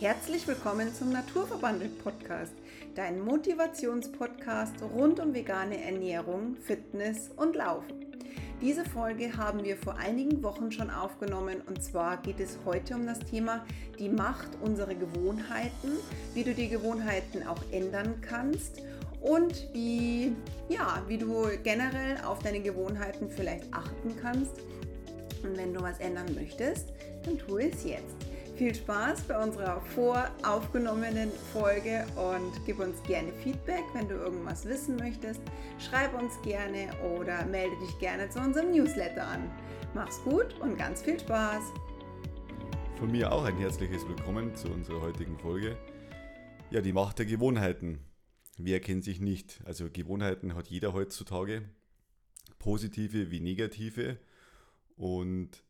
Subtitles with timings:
[0.00, 2.52] Herzlich willkommen zum Naturverbandelt Podcast,
[2.94, 8.06] dein Motivationspodcast rund um vegane Ernährung, Fitness und Laufen.
[8.60, 13.06] Diese Folge haben wir vor einigen Wochen schon aufgenommen und zwar geht es heute um
[13.06, 13.66] das Thema
[13.98, 15.90] die Macht unserer Gewohnheiten,
[16.32, 18.80] wie du die Gewohnheiten auch ändern kannst
[19.20, 20.30] und wie,
[20.68, 24.60] ja, wie du generell auf deine Gewohnheiten vielleicht achten kannst.
[25.42, 26.92] Und wenn du was ändern möchtest,
[27.24, 28.14] dann tu es jetzt.
[28.58, 34.96] Viel Spaß bei unserer voraufgenommenen Folge und gib uns gerne Feedback, wenn du irgendwas wissen
[34.96, 35.40] möchtest.
[35.78, 39.48] Schreib uns gerne oder melde dich gerne zu unserem Newsletter an.
[39.94, 41.62] Mach's gut und ganz viel Spaß.
[42.96, 45.78] Von mir auch ein herzliches Willkommen zu unserer heutigen Folge.
[46.72, 48.00] Ja, die Macht der Gewohnheiten.
[48.56, 49.60] Wer kennt sich nicht?
[49.66, 51.62] Also Gewohnheiten hat jeder heutzutage,
[52.58, 54.18] positive wie negative.
[54.96, 55.62] Und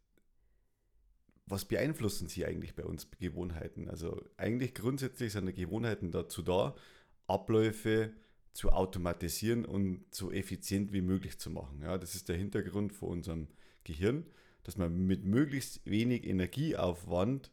[1.50, 3.88] was beeinflussen sie eigentlich bei uns Gewohnheiten?
[3.88, 6.74] Also eigentlich grundsätzlich sind die Gewohnheiten dazu da,
[7.26, 8.12] Abläufe
[8.52, 11.80] zu automatisieren und so effizient wie möglich zu machen.
[11.82, 13.48] Ja, das ist der Hintergrund von unserem
[13.84, 14.26] Gehirn,
[14.64, 17.50] dass man mit möglichst wenig Energieaufwand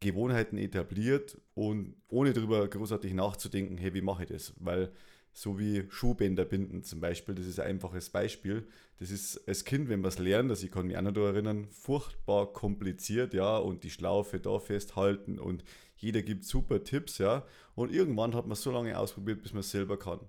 [0.00, 4.54] Gewohnheiten etabliert und ohne darüber großartig nachzudenken, hey, wie mache ich das?
[4.58, 4.92] Weil
[5.36, 8.68] so wie Schuhbänder binden zum Beispiel, das ist ein einfaches Beispiel.
[9.00, 11.34] Das ist als Kind, wenn man es lernt, also ich kann mich auch noch daran
[11.34, 15.64] erinnern, furchtbar kompliziert, ja, und die Schlaufe da festhalten und
[15.96, 17.44] jeder gibt super Tipps, ja.
[17.74, 20.20] Und irgendwann hat man so lange ausprobiert, bis man es selber kann.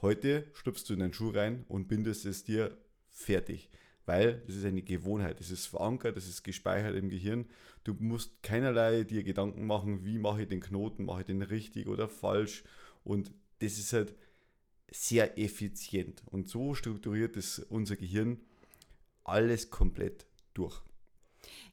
[0.00, 2.76] Heute stupst du in den Schuh rein und bindest es dir
[3.10, 3.68] fertig,
[4.04, 7.46] weil das ist eine Gewohnheit, das ist verankert, das ist gespeichert im Gehirn.
[7.82, 11.88] Du musst keinerlei dir Gedanken machen, wie mache ich den Knoten, mache ich den richtig
[11.88, 12.62] oder falsch
[13.02, 14.14] und das ist halt
[14.90, 16.22] sehr effizient.
[16.26, 18.40] Und so strukturiert es unser Gehirn
[19.24, 20.80] alles komplett durch.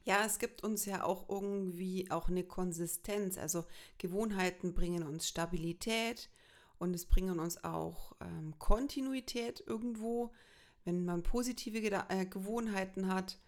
[0.03, 3.38] Ja, es gibt uns ja auch irgendwie auch eine Konsistenz.
[3.38, 3.66] Also
[3.97, 6.30] Gewohnheiten bringen uns Stabilität
[6.78, 10.31] und es bringen uns auch ähm, Kontinuität irgendwo.
[10.84, 13.40] Wenn man positive Geda äh, Gewohnheiten hat,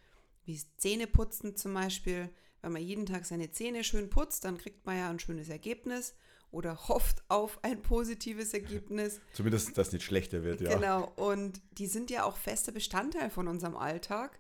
[0.46, 2.30] wie Zähneputzen zum Beispiel,
[2.62, 6.16] wenn man jeden Tag seine Zähne schön putzt, dann kriegt man ja ein schönes Ergebnis
[6.56, 9.20] oder hofft auf ein positives Ergebnis.
[9.34, 10.74] Zumindest, dass nicht schlechter wird, ja.
[10.74, 14.40] Genau, und die sind ja auch fester Bestandteil von unserem Alltag.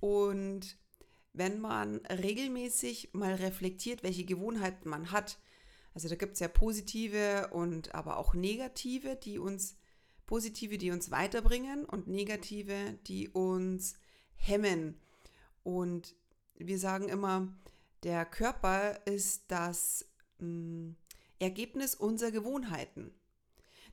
[0.00, 0.76] Und
[1.32, 5.38] wenn man regelmäßig mal reflektiert, welche Gewohnheiten man hat,
[5.94, 9.76] also da gibt es ja positive und aber auch negative, die uns,
[10.26, 13.94] positive, die uns weiterbringen und negative, die uns
[14.34, 15.00] hemmen.
[15.62, 16.16] Und
[16.56, 17.46] wir sagen immer,
[18.02, 20.04] der Körper ist das
[20.38, 20.96] mh, mm,
[21.38, 23.14] Ergebnis unserer Gewohnheiten.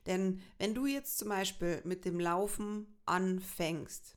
[0.06, 4.16] Denn wenn du jetzt zum Beispiel mit dem Laufen anfängst,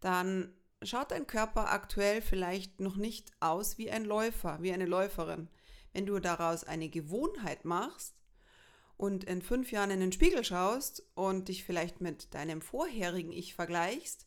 [0.00, 5.48] dann schaut dein Körper aktuell vielleicht noch nicht aus wie ein Läufer, wie eine Läuferin.
[5.92, 8.14] Wenn du daraus eine Gewohnheit machst
[8.96, 13.54] und in fünf Jahren in den Spiegel schaust und dich vielleicht mit deinem vorherigen Ich
[13.54, 14.26] vergleichst,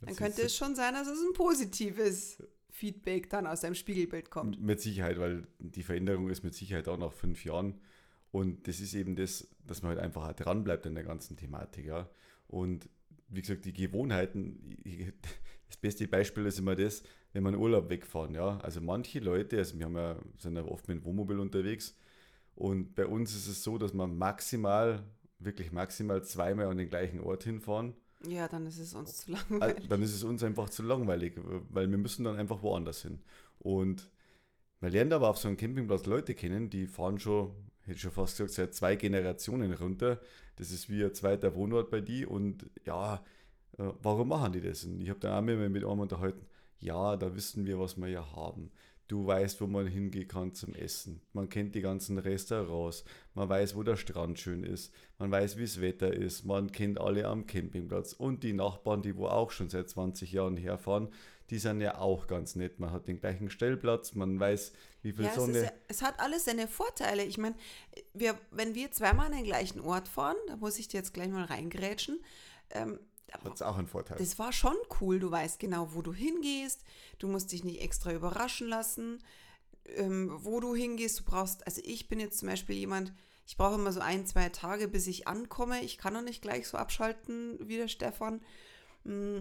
[0.00, 2.42] dann könnte es schon sein, dass es ein positives
[2.82, 4.60] Feedback dann aus deinem Spiegelbild kommt.
[4.60, 7.80] Mit Sicherheit, weil die Veränderung ist mit Sicherheit auch nach fünf Jahren.
[8.32, 11.36] Und das ist eben das, dass man halt einfach halt dran bleibt in der ganzen
[11.36, 11.86] Thematik.
[11.86, 12.10] Ja.
[12.48, 12.88] Und
[13.28, 14.78] wie gesagt, die Gewohnheiten,
[15.68, 18.34] das beste Beispiel ist immer das, wenn in Urlaub wegfahren.
[18.34, 18.58] Ja.
[18.58, 21.96] Also manche Leute, also wir haben ja, sind ja oft mit Wohnmobil unterwegs
[22.56, 25.04] und bei uns ist es so, dass wir maximal,
[25.38, 27.94] wirklich maximal zweimal an den gleichen Ort hinfahren
[28.28, 29.88] ja, dann ist es uns zu langweilig.
[29.88, 31.34] Dann ist es uns einfach zu langweilig,
[31.70, 33.20] weil wir müssen dann einfach woanders hin.
[33.58, 34.10] Und
[34.80, 38.36] man lernt aber auf so einem Campingplatz Leute kennen, die fahren schon, hätte schon fast
[38.36, 40.20] gesagt, seit zwei Generationen runter.
[40.56, 43.24] Das ist wie ein zweiter Wohnort bei die und ja,
[43.78, 44.84] äh, warum machen die das?
[44.84, 46.46] Und ich habe dann auch mit, mit einem unterhalten,
[46.78, 48.70] ja, da wissen wir, was wir ja haben.
[49.12, 51.20] Du weißt, wo man hingehen kann zum Essen.
[51.34, 53.04] Man kennt die ganzen Restaurants.
[53.34, 54.90] Man weiß, wo der Strand schön ist.
[55.18, 56.46] Man weiß, wie das Wetter ist.
[56.46, 58.14] Man kennt alle am Campingplatz.
[58.14, 61.12] Und die Nachbarn, die wo auch schon seit 20 Jahren herfahren,
[61.50, 62.80] die sind ja auch ganz nett.
[62.80, 65.58] Man hat den gleichen Stellplatz, man weiß, wie viel ja, Sonne.
[65.58, 67.22] Es, ja, es, hat alles seine Vorteile.
[67.22, 67.54] Ich meine,
[68.14, 71.28] wir, wenn wir zweimal an den gleichen Ort fahren, da muss ich dir jetzt gleich
[71.28, 72.18] mal reingrätschen.
[72.70, 72.98] Ähm,
[73.32, 74.18] hat es auch einen Vorteil.
[74.18, 75.18] Das war schon cool.
[75.18, 76.82] Du weißt genau, wo du hingehst.
[77.18, 79.22] Du musst dich nicht extra überraschen lassen,
[79.86, 81.20] ähm, wo du hingehst.
[81.20, 83.12] Du brauchst, also ich bin jetzt zum Beispiel jemand,
[83.46, 85.82] ich brauche immer so ein, zwei Tage, bis ich ankomme.
[85.82, 88.40] Ich kann noch nicht gleich so abschalten wie der Stefan,
[89.04, 89.40] mm,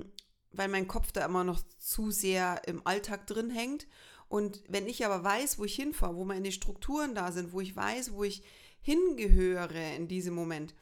[0.51, 3.87] weil mein Kopf da immer noch zu sehr im Alltag drin hängt.
[4.27, 7.75] Und wenn ich aber weiß, wo ich hinfahre, wo meine Strukturen da sind, wo ich
[7.75, 8.43] weiß, wo ich
[8.81, 10.73] hingehöre in diesem Moment,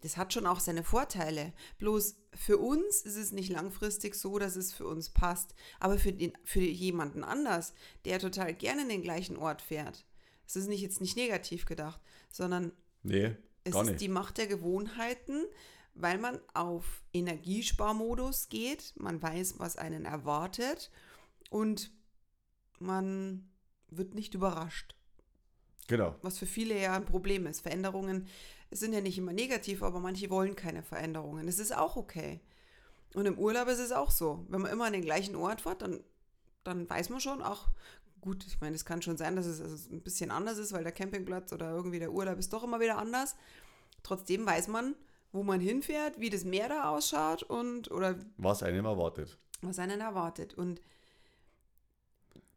[0.00, 1.52] das hat schon auch seine Vorteile.
[1.78, 5.54] Bloß für uns ist es nicht langfristig so, dass es für uns passt.
[5.80, 7.74] Aber für, den, für jemanden anders,
[8.04, 10.06] der total gerne in den gleichen Ort fährt,
[10.46, 12.00] Es ist nicht jetzt nicht negativ gedacht,
[12.30, 12.72] sondern
[13.02, 14.00] Nee, es ist nicht.
[14.00, 15.44] die Macht der Gewohnheiten,
[15.94, 20.90] weil man auf Energiesparmodus geht, man weiß, was einen erwartet
[21.50, 21.90] und
[22.78, 23.50] man
[23.88, 24.94] wird nicht überrascht,
[25.88, 26.14] Genau.
[26.22, 27.60] was für viele ja ein Problem ist.
[27.60, 28.28] Veränderungen
[28.70, 31.46] sind ja nicht immer negativ, aber manche wollen keine Veränderungen.
[31.46, 32.40] Das ist auch okay.
[33.14, 34.44] Und im Urlaub ist es auch so.
[34.48, 36.00] Wenn man immer an den gleichen Ort fährt, dann,
[36.62, 37.68] dann weiß man schon, auch
[38.20, 40.92] gut, ich meine, es kann schon sein, dass es ein bisschen anders ist, weil der
[40.92, 43.34] Campingplatz oder irgendwie der Urlaub ist doch immer wieder anders.
[44.02, 44.94] Trotzdem weiß man,
[45.32, 49.38] wo man hinfährt, wie das Meer da ausschaut und oder Was einem erwartet.
[49.62, 50.52] was einen erwartet.
[50.54, 50.82] Und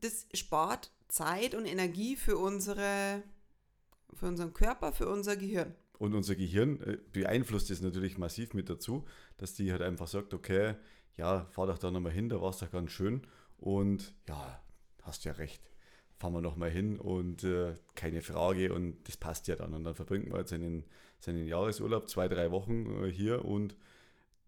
[0.02, 3.24] das spart Zeit und Energie für unsere,
[4.14, 5.76] für unseren Körper, für unser Gehirn.
[6.00, 9.06] Und unser Gehirn äh, beeinflusst es natürlich massiv mit dazu,
[9.38, 10.76] dass die halt einfach sagt, okay,
[11.16, 13.22] ja, fahr doch da nochmal hin, da war es doch ganz schön.
[13.58, 14.60] Und ja,
[15.04, 15.62] hast ja recht.
[16.16, 19.74] Fahren wir nochmal hin und äh, keine Frage und das passt ja dann.
[19.74, 20.86] Und dann verbringt man halt seinen,
[21.20, 23.76] seinen Jahresurlaub zwei, drei Wochen äh, hier und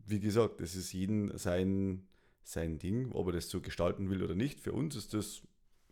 [0.06, 2.07] wie gesagt, das ist jeden sein,
[2.44, 4.60] sein Ding, ob er das so gestalten will oder nicht.
[4.60, 5.42] Für uns ist das,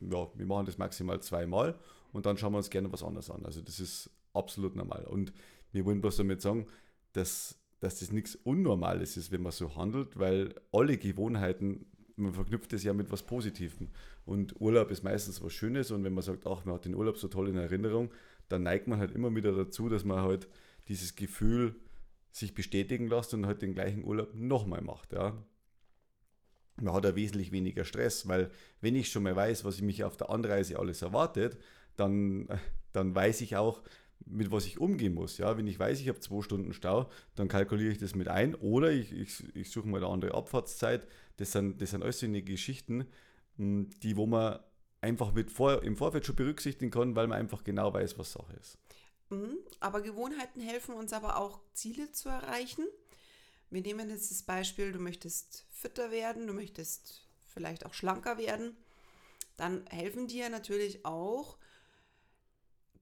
[0.01, 1.75] ja, wir machen das maximal zweimal
[2.12, 3.45] und dann schauen wir uns gerne was anderes an.
[3.45, 5.06] Also das ist absolut normal.
[5.06, 5.33] Und
[5.71, 6.68] wir wollen bloß damit sagen,
[7.13, 12.74] dass, dass das nichts Unnormales ist, wenn man so handelt, weil alle Gewohnheiten, man verknüpft
[12.74, 13.89] das ja mit was Positivem.
[14.25, 17.18] Und Urlaub ist meistens was Schönes und wenn man sagt, ach, man hat den Urlaub
[17.18, 18.12] so toll in Erinnerung,
[18.50, 20.48] dann neigt man halt immer wieder dazu, dass man halt
[20.88, 21.75] dieses Gefühl
[22.31, 25.13] sich bestätigen lässt und halt den gleichen Urlaub nochmal macht.
[25.13, 25.44] Ja.
[26.78, 30.18] Man hat ja wesentlich weniger Stress, weil wenn ich schon mal weiß, was mich auf
[30.18, 31.58] der Anreise alles erwartet,
[31.96, 32.48] dann,
[32.92, 33.82] dann weiß ich auch,
[34.26, 35.38] mit was ich umgehen muss.
[35.38, 38.56] Ja, wenn ich weiß, ich habe zwei Stunden Stau, dann kalkuliere ich das mit ein
[38.56, 41.08] oder ich, ich, ich suche mal eine andere Abfahrtszeit.
[41.38, 43.08] Das sind, das sind alles so Geschichten,
[43.58, 44.60] mh, die wo man
[45.02, 48.54] einfach mit vor, im Vorfeld schon berücksichtigen kann, weil man einfach genau weiß, was Sache
[48.60, 48.78] ist.
[49.30, 49.58] Mhm.
[49.80, 52.86] Aber Gewohnheiten helfen uns aber auch, Ziele zu erreichen.
[53.72, 58.76] Wir nehmen jetzt das Beispiel, du möchtest fitter werden, du möchtest vielleicht auch schlanker werden.
[59.56, 61.58] Dann helfen dir natürlich auch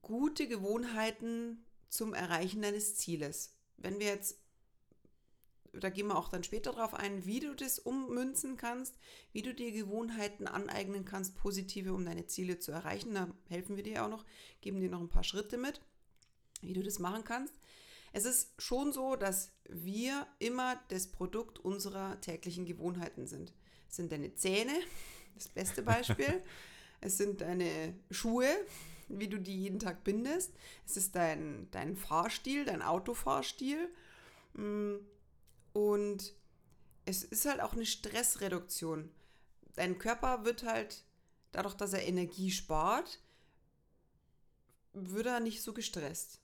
[0.00, 3.56] gute Gewohnheiten zum Erreichen deines Zieles.
[3.78, 4.38] Wenn wir jetzt,
[5.72, 8.94] da gehen wir auch dann später drauf ein, wie du das ummünzen kannst,
[9.32, 13.14] wie du dir Gewohnheiten aneignen kannst, positive, um deine Ziele zu erreichen.
[13.14, 14.24] Da helfen wir dir auch noch,
[14.60, 15.80] geben dir noch ein paar Schritte mit,
[16.60, 17.54] wie du das machen kannst.
[18.12, 23.52] Es ist schon so, dass wir immer das Produkt unserer täglichen Gewohnheiten sind.
[23.88, 24.74] Es sind deine Zähne,
[25.34, 26.42] das beste Beispiel.
[27.00, 28.48] es sind deine Schuhe,
[29.08, 30.52] wie du die jeden Tag bindest.
[30.86, 33.88] Es ist dein, dein Fahrstil, dein Autofahrstil.
[35.72, 36.34] Und
[37.04, 39.10] es ist halt auch eine Stressreduktion.
[39.76, 41.04] Dein Körper wird halt,
[41.52, 43.20] dadurch, dass er Energie spart,
[44.92, 46.40] wird er nicht so gestresst.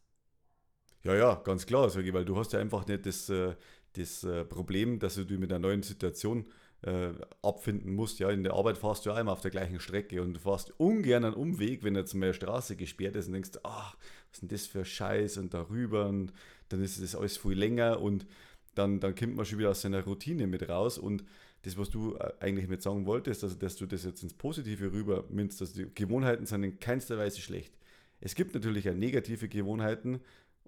[1.07, 3.55] Ja, ja, ganz klar, sage ich, weil du hast ja einfach nicht das, äh,
[3.93, 6.47] das äh, Problem, dass du dich mit einer neuen Situation
[6.83, 7.11] äh,
[7.43, 8.19] abfinden musst.
[8.19, 10.73] Ja, in der Arbeit fahrst du ja immer auf der gleichen Strecke und du fährst
[10.81, 14.49] ungern einen Umweg, wenn jetzt eine Straße gesperrt ist und denkst, ach, was ist denn
[14.49, 16.33] das für Scheiß und darüber und
[16.71, 18.27] dann ist das alles viel länger und
[18.75, 21.25] dann, dann kommt man schon wieder aus seiner Routine mit raus und
[21.63, 25.25] das, was du eigentlich mit sagen wolltest, also dass du das jetzt ins Positive rüber
[25.31, 27.73] minst, dass die Gewohnheiten sind in keinster Weise schlecht.
[28.21, 30.21] Es gibt natürlich auch negative Gewohnheiten,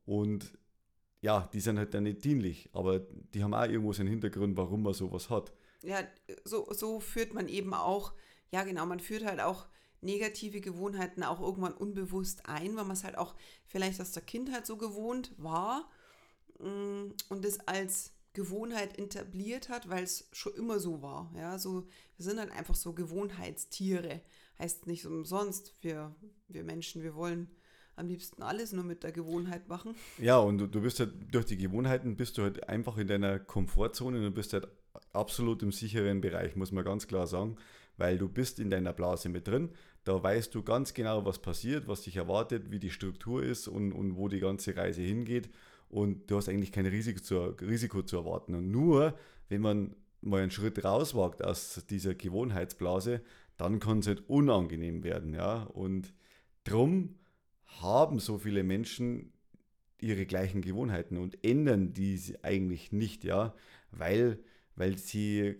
[0.08, 0.56] und
[1.20, 4.82] ja, die sind halt dann nicht dienlich, aber die haben auch irgendwo seinen Hintergrund, warum
[4.82, 5.52] man sowas hat.
[5.82, 5.98] Ja,
[6.44, 8.14] so, so führt man eben auch,
[8.50, 9.66] ja genau, man führt halt auch
[10.00, 13.34] negative Gewohnheiten auch irgendwann unbewusst ein, weil man es halt auch
[13.66, 15.90] vielleicht aus der Kindheit so gewohnt war
[16.58, 21.30] mm, und es als Gewohnheit etabliert hat, weil es schon immer so war.
[21.36, 21.86] Ja, so,
[22.16, 24.22] wir sind halt einfach so Gewohnheitstiere.
[24.58, 26.14] Heißt nicht umsonst, wir,
[26.46, 27.50] wir Menschen, wir wollen
[27.98, 29.94] am liebsten alles nur mit der Gewohnheit machen.
[30.18, 33.38] Ja, und du, du bist halt durch die Gewohnheiten bist du halt einfach in deiner
[33.38, 34.68] Komfortzone und bist halt
[35.12, 37.56] absolut im sicheren Bereich, muss man ganz klar sagen,
[37.96, 39.70] weil du bist in deiner Blase mit drin.
[40.04, 43.92] Da weißt du ganz genau, was passiert, was dich erwartet, wie die Struktur ist und,
[43.92, 45.50] und wo die ganze Reise hingeht.
[45.88, 48.54] Und du hast eigentlich kein Risiko zu, Risiko zu erwarten.
[48.54, 53.20] Und nur, wenn man mal einen Schritt rauswagt aus dieser Gewohnheitsblase,
[53.56, 55.34] dann kann es halt unangenehm werden.
[55.34, 55.64] Ja?
[55.64, 56.12] Und
[56.64, 57.16] drum
[57.80, 59.32] haben so viele Menschen
[60.00, 63.54] ihre gleichen Gewohnheiten und ändern diese eigentlich nicht, ja,
[63.90, 64.38] weil,
[64.76, 65.56] weil sie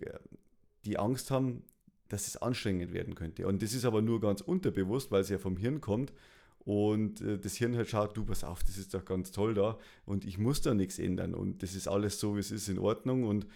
[0.85, 1.63] die Angst haben,
[2.07, 3.47] dass es anstrengend werden könnte.
[3.47, 6.13] Und das ist aber nur ganz unterbewusst, weil es ja vom Hirn kommt.
[6.59, 10.25] Und das Hirn halt schaut, du pass auf, das ist doch ganz toll da und
[10.25, 13.23] ich muss da nichts ändern und das ist alles so, wie es ist, in Ordnung
[13.23, 13.47] und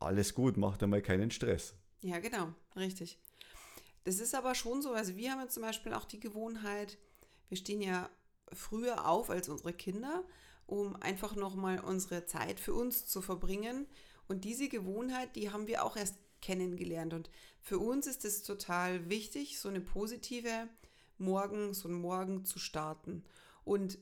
[0.00, 1.74] alles gut, macht einmal keinen Stress.
[2.02, 3.18] Ja, genau, richtig.
[4.04, 6.98] Das ist aber schon so, also wir haben jetzt zum Beispiel auch die Gewohnheit,
[7.48, 8.08] wir stehen ja
[8.52, 10.24] früher auf als unsere Kinder,
[10.66, 13.86] um einfach nochmal unsere Zeit für uns zu verbringen.
[14.28, 17.14] Und diese Gewohnheit, die haben wir auch erst kennengelernt.
[17.14, 20.68] Und für uns ist es total wichtig, so eine positive
[21.18, 23.24] Morgen, so einen Morgen zu starten.
[23.64, 23.98] Und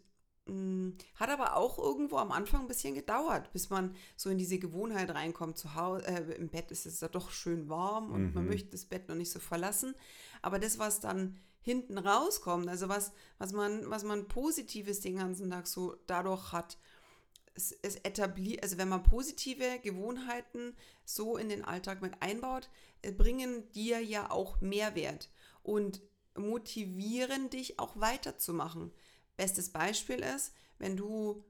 [0.46, 4.38] mh, mm, hat aber auch irgendwo am Anfang ein bisschen gedauert, bis man so in
[4.38, 5.58] diese Gewohnheit reinkommt.
[5.58, 8.34] Zu Hause, äh, im Bett ist es ja doch schön warm und mhm.
[8.34, 9.94] man möchte das Bett noch nicht so verlassen.
[10.42, 15.50] Aber das, was dann hinten rauskommt, also was, was, man, was man Positives den ganzen
[15.50, 16.76] Tag so dadurch hat,
[17.54, 22.68] es, es etabliert, also wenn man positive Gewohnheiten so in den Alltag mit einbaut,
[23.00, 25.30] äh, bringen dir ja auch Mehrwert
[25.62, 26.02] und
[26.36, 28.92] motivieren dich auch weiterzumachen.
[29.38, 31.44] Bestes Beispiel ist, wenn du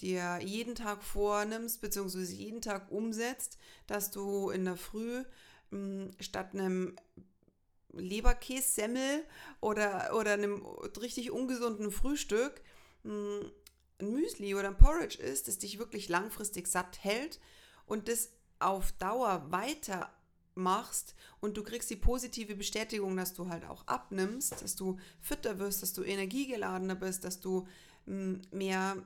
[0.00, 3.56] dir jeden Tag vornimmst, beziehungsweise jeden Tag umsetzt,
[3.86, 5.24] dass du in der Früh
[5.70, 6.96] mh, hm, statt einem
[7.92, 9.24] Leberkässemmel
[9.60, 10.64] oder, oder einem
[11.00, 12.62] richtig ungesunden Frühstück
[13.04, 13.50] hm,
[14.00, 17.40] ein Müsli oder ein Porridge isst, das dich wirklich langfristig satt hält
[17.86, 20.10] und das auf Dauer weiter
[20.54, 25.58] machst und du kriegst die positive Bestätigung, dass du halt auch abnimmst, dass du fitter
[25.58, 27.66] wirst, dass du energiegeladener bist, dass du
[28.06, 28.96] hm, mehr,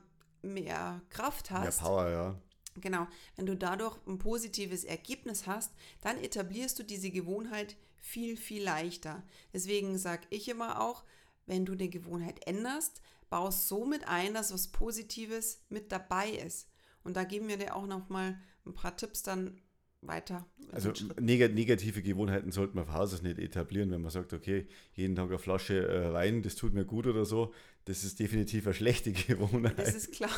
[0.41, 1.81] mehr Kraft hast.
[1.81, 2.35] Mehr Power, ja.
[2.77, 8.63] Genau, wenn du dadurch ein positives Ergebnis hast, dann etablierst du diese Gewohnheit viel, viel
[8.63, 9.23] leichter.
[9.51, 11.03] Deswegen sage ich immer auch,
[11.47, 16.69] wenn du eine Gewohnheit änderst, baust somit ein, dass was Positives mit dabei ist.
[17.03, 19.59] Und da geben wir dir auch noch mal ein paar Tipps dann
[20.07, 20.45] weiter.
[20.71, 24.67] Also neg negative Gewohnheiten sollte man von Haus aus nicht etablieren, wenn man sagt, okay,
[24.93, 27.53] jeden Tag eine Flasche äh, Wein, das tut mir gut oder so.
[27.85, 29.77] Das ist definitiv eine schlechte Gewohnheit.
[29.77, 30.31] Das ist klar.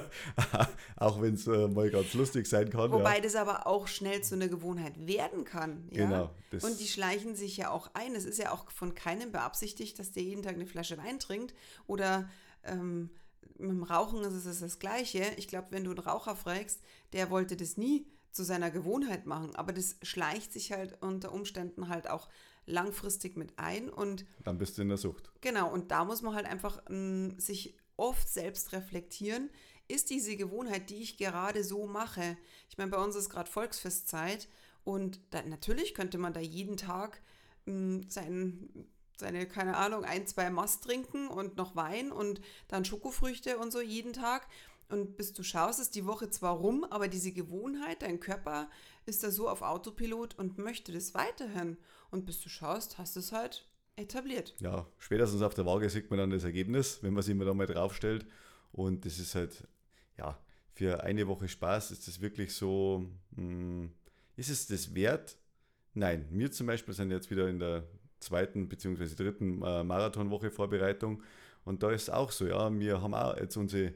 [0.96, 2.90] auch wenn es äh, mal ganz lustig sein kann.
[2.90, 3.20] Wobei ja.
[3.20, 5.86] das aber auch schnell zu einer Gewohnheit werden kann.
[5.90, 6.06] Ja?
[6.06, 6.34] Genau.
[6.66, 8.14] Und die schleichen sich ja auch ein.
[8.14, 11.54] Es ist ja auch von keinem beabsichtigt, dass der jeden Tag eine Flasche Wein trinkt
[11.86, 12.28] oder
[12.64, 13.10] ähm,
[13.58, 15.24] mit dem Rauchen ist es das Gleiche.
[15.36, 16.80] Ich glaube, wenn du einen Raucher fragst,
[17.12, 18.06] der wollte das nie
[18.36, 19.56] zu seiner Gewohnheit machen.
[19.56, 22.28] Aber das schleicht sich halt unter Umständen halt auch
[22.66, 25.30] langfristig mit ein und dann bist du in der Sucht.
[25.40, 29.50] Genau, und da muss man halt einfach m, sich oft selbst reflektieren.
[29.88, 32.36] Ist diese Gewohnheit, die ich gerade so mache,
[32.68, 34.48] ich meine, bei uns ist gerade Volksfestzeit
[34.82, 37.22] und da, natürlich könnte man da jeden Tag
[37.66, 43.58] m, sein, seine, keine Ahnung, ein, zwei Mast trinken und noch Wein und dann Schokofrüchte
[43.58, 44.48] und so jeden Tag.
[44.88, 48.68] Und bis du schaust, ist die Woche zwar rum, aber diese Gewohnheit, dein Körper
[49.04, 51.76] ist da so auf Autopilot und möchte das weiterhin.
[52.10, 53.66] Und bis du schaust, hast du es halt
[53.96, 54.54] etabliert.
[54.60, 57.54] Ja, spätestens auf der Waage sieht man dann das Ergebnis, wenn man sich immer da
[57.54, 58.26] mal draufstellt.
[58.72, 59.66] Und das ist halt,
[60.18, 60.38] ja,
[60.72, 63.92] für eine Woche Spaß ist das wirklich so, mh, hm,
[64.36, 65.36] ist es das wert?
[65.94, 67.84] Nein, wir zum Beispiel sind jetzt wieder in der
[68.20, 69.14] zweiten bzw.
[69.14, 71.22] dritten äh, Marathonwoche Vorbereitung.
[71.64, 73.94] Und da ist es auch so, ja, wir haben auch jetzt unsere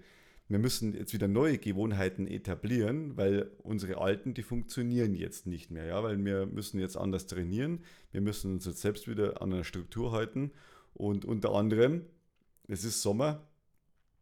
[0.51, 5.87] wir müssen jetzt wieder neue Gewohnheiten etablieren, weil unsere alten, die funktionieren jetzt nicht mehr,
[5.87, 9.63] ja, weil wir müssen jetzt anders trainieren, wir müssen uns jetzt selbst wieder an einer
[9.63, 10.51] Struktur halten.
[10.93, 12.03] Und unter anderem,
[12.67, 13.47] es ist Sommer,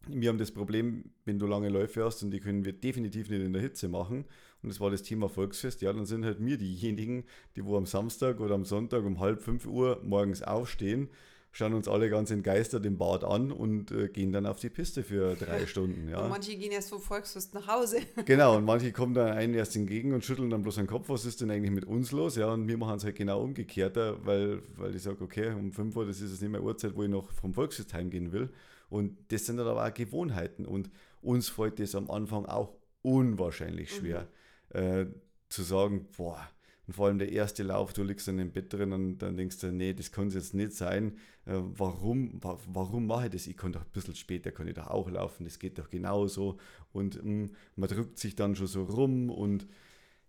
[0.06, 3.42] wir haben das Problem, wenn du lange Läufe hast und die können wir definitiv nicht
[3.42, 4.26] in der Hitze machen.
[4.62, 7.24] Und das war das Thema Volksfest, ja, dann sind halt wir diejenigen,
[7.56, 11.08] die wo am Samstag oder am Sonntag um halb fünf Uhr morgens aufstehen
[11.52, 15.02] schauen uns alle ganz entgeistert im Bad an und äh, gehen dann auf die Piste
[15.02, 16.08] für drei Stunden.
[16.08, 16.20] Ja.
[16.22, 17.98] Und manche gehen erst vom Volksfest nach Hause.
[18.24, 21.24] genau, und manche kommen dann einen erst entgegen und schütteln dann bloß den Kopf, was
[21.24, 22.36] ist denn eigentlich mit uns los?
[22.36, 25.96] Ja, und wir machen es halt genau umgekehrt, weil, weil ich sage, okay, um 5
[25.96, 28.50] Uhr, das ist jetzt nicht mehr Uhrzeit, wo ich noch vom Volksfest heimgehen will.
[28.90, 30.64] Und das sind dann aber auch Gewohnheiten.
[30.64, 30.90] Und
[31.20, 34.28] uns fällt das am Anfang auch unwahrscheinlich schwer,
[34.74, 34.80] mhm.
[34.80, 35.06] äh,
[35.48, 36.48] zu sagen, boah,
[36.88, 39.58] und vor allem der erste Lauf, du liegst dann im Bett drin und dann denkst
[39.58, 41.18] du, nee, das kann es jetzt nicht sein.
[41.44, 43.46] Äh, warum, wa warum mache ich das?
[43.46, 46.56] Ich kann doch ein bisschen später, kann ich doch auch laufen, das geht doch genauso.
[46.92, 49.68] Und mh, mm, man drückt sich dann schon so rum und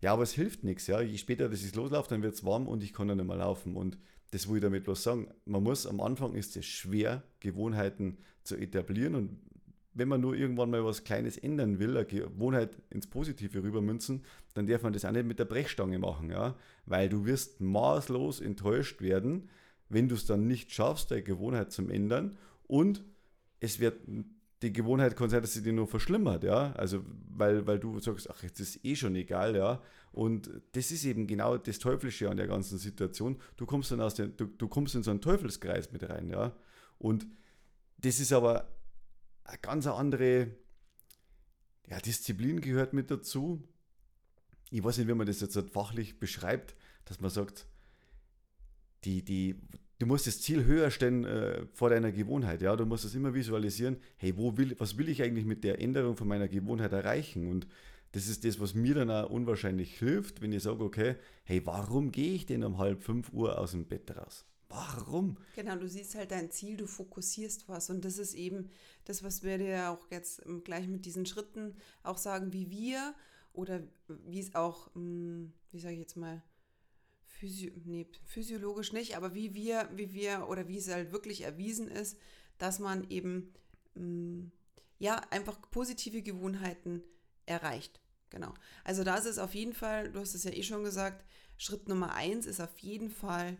[0.02, 0.88] ja, aber es hilft nichts.
[0.88, 1.00] Ja.
[1.00, 3.38] Je später das ich loslaufe, dann wird es warm und ich kann dann nicht mehr
[3.38, 3.78] laufen.
[3.78, 3.98] Und
[4.32, 5.30] das will ich damit bloß sagen.
[5.46, 9.40] Man muss am Anfang ist es schwer, Gewohnheiten zu etablieren und
[9.94, 14.68] wenn man nur irgendwann mal was Kleines ändern will, eine Gewohnheit ins Positive rübermünzen, dann
[14.68, 16.56] darf man das auch nicht mit der Brechstange machen, ja,
[16.86, 19.50] weil du wirst maßlos enttäuscht werden,
[19.90, 22.38] wenn du es dann nicht schaffst, deine Gewohnheit zu ändern.
[22.68, 23.04] Und
[23.60, 24.00] es wird
[24.62, 28.30] die Gewohnheit kann sein, dass sie dir nur verschlimmert, ja, also weil, weil du sagst,
[28.30, 29.82] ach, jetzt ist eh schon egal, ja,
[30.12, 33.38] und das ist eben genau das Teuflische an der ganzen Situation.
[33.56, 36.54] Du kommst dann aus der, du, du kommst in so einen Teufelskreis mit rein, ja,
[36.98, 37.26] und
[38.00, 38.68] das ist aber
[39.50, 40.52] eine ganz andere
[41.88, 43.64] ja, Disziplin gehört mit dazu.
[44.72, 46.76] Ich weiß nicht, wie man das jetzt fachlich beschreibt,
[47.06, 47.66] dass man sagt,
[49.04, 49.56] die, die,
[49.98, 52.62] du musst das Ziel höher stellen äh, vor deiner Gewohnheit.
[52.62, 53.98] Ja, du musst es immer visualisieren.
[54.18, 57.50] Hey, wo will, was will ich eigentlich mit der Änderung von meiner Gewohnheit erreichen?
[57.50, 57.68] Und
[58.12, 62.12] das ist das, was mir dann auch unwahrscheinlich hilft, wenn ich sage, okay, hey, warum
[62.12, 64.46] gehe ich denn um halb fünf Uhr aus dem Bett raus?
[64.70, 65.38] Warum?
[65.56, 67.90] Genau, du siehst halt dein Ziel, du fokussierst was.
[67.90, 68.70] Und das ist eben
[69.06, 73.16] das, was wir dir auch jetzt gleich mit diesen Schritten auch sagen, wie wir
[73.52, 76.44] oder wie es auch, hm, wie sage ich jetzt mal,
[77.26, 81.88] physio nee, physiologisch nicht, aber wie wir, wie wir oder wie es halt wirklich erwiesen
[81.88, 82.18] ist,
[82.60, 83.54] dass man eben
[83.96, 84.52] hm,
[85.00, 87.04] ja einfach positive Gewohnheiten
[87.48, 88.02] erreicht.
[88.30, 88.54] Genau.
[88.84, 91.26] Also da ist auf jeden Fall, du hast es ja eh schon gesagt,
[91.58, 93.58] Schritt Nummer eins ist auf jeden Fall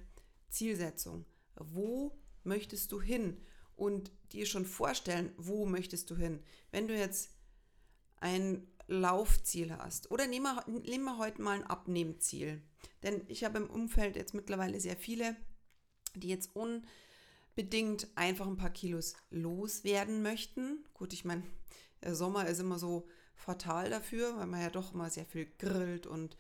[0.50, 1.26] Zielsetzung.
[1.56, 3.38] Wo möchtest du hin?
[3.76, 6.44] Und dir schon vorstellen, wo möchtest du hin?
[6.70, 7.30] Wenn du jetzt
[8.18, 12.62] ein Laufziel hast oder nehmen wir, nehmen wir heute mal ein Abnehmziel.
[13.04, 15.38] Denn ich habe im Umfeld jetzt mittlerweile sehr viele,
[16.16, 20.84] die jetzt unbedingt einfach ein paar Kilos loswerden möchten.
[20.94, 21.44] Gut, ich meine,
[22.04, 26.08] der Sommer ist immer so fatal dafür, weil man ja doch immer sehr viel grillt
[26.08, 26.36] und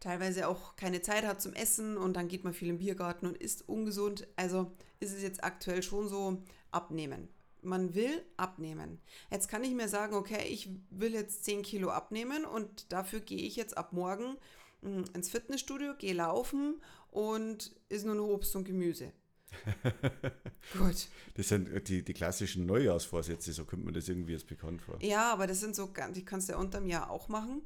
[0.00, 3.36] teilweise auch keine Zeit hat zum Essen und dann geht man viel im Biergarten und
[3.36, 4.26] isst ungesund.
[4.36, 6.42] Also ist es jetzt aktuell schon so
[6.72, 7.28] abnehmen.
[7.62, 9.00] Man will abnehmen.
[9.30, 13.42] Jetzt kann ich mir sagen, okay, ich will jetzt 10 Kilo abnehmen und dafür gehe
[13.42, 14.36] ich jetzt ab morgen
[14.82, 16.80] hm, ins Fitnessstudio, gehe laufen
[17.10, 19.12] und ist nur noch Obst und Gemüse.
[20.78, 21.08] Gut.
[21.34, 24.96] Das sind die, die klassischen Neujahrsvorsätze, so kommt man das irgendwie jetzt bekannt vor.
[25.02, 27.62] Ja, aber das sind so, die kannst du ja unterm Jahr auch machen.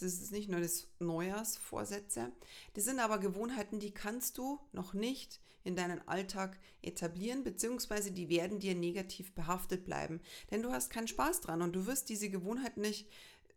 [0.00, 2.32] Das ist nicht nur das Neujahrsvorsätze.
[2.74, 8.28] Das sind aber Gewohnheiten, die kannst du noch nicht in deinen Alltag etablieren, beziehungsweise die
[8.28, 10.20] werden dir negativ behaftet bleiben.
[10.50, 13.08] Denn du hast keinen Spaß dran und du wirst diese Gewohnheit nicht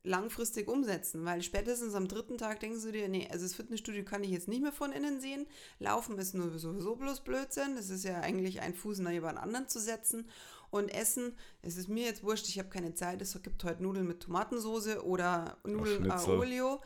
[0.03, 4.23] langfristig umsetzen, weil spätestens am dritten Tag denkst du dir, nee, also das Fitnessstudio kann
[4.23, 5.47] ich jetzt nicht mehr von innen sehen.
[5.79, 7.75] Laufen ist nur sowieso bloß Blödsinn.
[7.75, 10.29] Das ist ja eigentlich ein Fuß nach den anderen zu setzen.
[10.69, 13.21] Und Essen, es ist mir jetzt wurscht, ich habe keine Zeit.
[13.21, 16.81] Es gibt heute Nudeln mit Tomatensoße oder Nudeln Olio.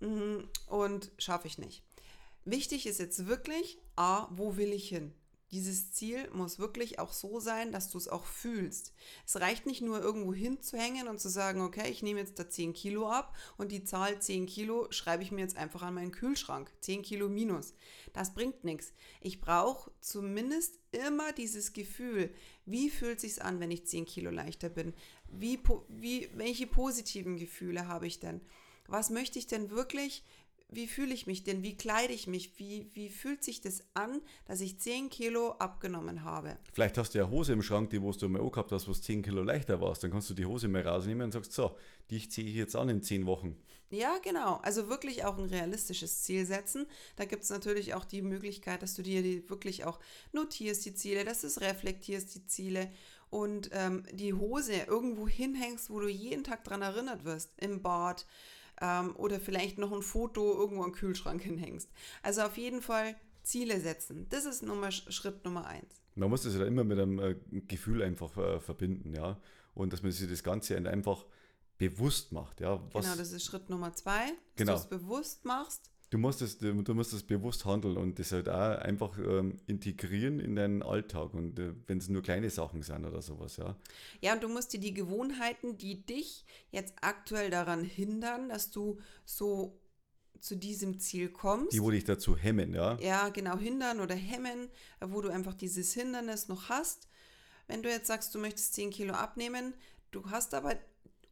[0.00, 1.82] Mhm, und schaffe ich nicht.
[2.44, 5.12] Wichtig ist jetzt wirklich, A, wo will ich hin?
[5.52, 8.92] Dieses Ziel muss wirklich auch so sein, dass du es auch fühlst.
[9.24, 12.72] Es reicht nicht nur irgendwo hinzuhängen und zu sagen, okay, ich nehme jetzt da 10
[12.72, 16.72] Kilo ab und die Zahl 10 Kilo schreibe ich mir jetzt einfach an meinen Kühlschrank.
[16.80, 17.74] 10 Kilo minus.
[18.12, 18.92] Das bringt nichts.
[19.20, 24.68] Ich brauche zumindest immer dieses Gefühl, wie fühlt sich an, wenn ich 10 Kilo leichter
[24.68, 24.94] bin?
[25.28, 28.40] Wie, wie, welche positiven Gefühle habe ich denn?
[28.88, 30.24] Was möchte ich denn wirklich
[30.68, 31.62] wie fühle ich mich denn?
[31.62, 32.58] Wie kleide ich mich?
[32.58, 36.56] Wie, wie fühlt sich das an, dass ich 10 Kilo abgenommen habe?
[36.72, 39.02] Vielleicht hast du ja Hose im Schrank, die wo du mal gehabt hast, wo es
[39.02, 40.02] 10 Kilo leichter warst.
[40.02, 41.76] Dann kannst du die Hose mal rausnehmen und sagst, so,
[42.10, 43.56] die ziehe ich jetzt an in 10 Wochen.
[43.90, 44.56] Ja, genau.
[44.56, 46.86] Also wirklich auch ein realistisches Ziel setzen.
[47.14, 50.00] Da gibt es natürlich auch die Möglichkeit, dass du dir die wirklich auch
[50.32, 52.90] notierst, die Ziele, dass du es reflektierst, die Ziele
[53.30, 57.52] und ähm, die Hose irgendwo hinhängst, wo du jeden Tag dran erinnert wirst.
[57.58, 58.26] Im Bad,
[58.80, 61.90] ähm, oder vielleicht noch ein Foto irgendwo am Kühlschrank hinhängst.
[62.22, 64.26] Also auf jeden Fall Ziele setzen.
[64.30, 66.02] Das ist Nummer, Schritt Nummer eins.
[66.14, 67.36] Man muss das ja immer mit einem äh,
[67.68, 69.38] Gefühl einfach äh, verbinden, ja.
[69.74, 71.26] Und dass man sich das Ganze einfach
[71.78, 72.82] bewusst macht, ja.
[72.92, 74.72] Was, genau, das ist Schritt Nummer zwei, dass genau.
[74.72, 78.32] du es bewusst machst du musst es, du, du musst es bewusst handeln und das
[78.32, 82.82] halt auch einfach ähm, integrieren in deinen Alltag und äh, wenn es nur kleine Sachen
[82.82, 83.76] sind oder sowas, ja.
[84.20, 88.98] Ja, und du musst dir die Gewohnheiten, die dich jetzt aktuell daran hindern, dass du
[89.24, 89.80] so
[90.40, 91.72] zu diesem Ziel kommst.
[91.72, 92.98] Die, wo dich dazu hemmen, ja.
[93.00, 94.68] Ja, genau, hindern oder hemmen,
[95.00, 97.08] wo du einfach dieses Hindernis noch hast.
[97.66, 99.74] Wenn du jetzt sagst, du möchtest 10 Kilo abnehmen,
[100.12, 100.76] du hast aber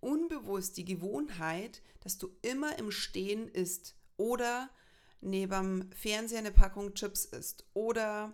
[0.00, 4.70] unbewusst die Gewohnheit, dass du immer im Stehen isst oder
[5.20, 8.32] neben Fernseher eine Packung Chips isst oder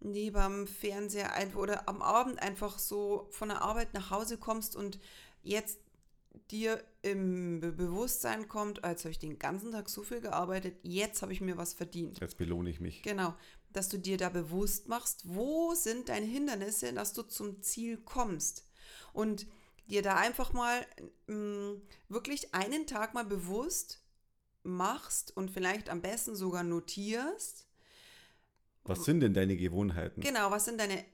[0.00, 4.98] neben Fernseher einfach oder am Abend einfach so von der Arbeit nach Hause kommst und
[5.42, 5.80] jetzt
[6.50, 11.32] dir im Bewusstsein kommt, als habe ich den ganzen Tag so viel gearbeitet, jetzt habe
[11.32, 12.20] ich mir was verdient.
[12.20, 13.02] Jetzt belohne ich mich.
[13.02, 13.34] Genau,
[13.72, 18.66] dass du dir da bewusst machst, wo sind deine Hindernisse, dass du zum Ziel kommst.
[19.12, 19.46] Und
[19.88, 20.86] dir da einfach mal
[21.26, 24.02] mh, mm, wirklich einen Tag mal bewusst
[24.66, 27.66] machst und vielleicht am besten sogar notierst.
[28.84, 30.20] Was sind denn deine Gewohnheiten?
[30.20, 31.04] Genau, was sind deine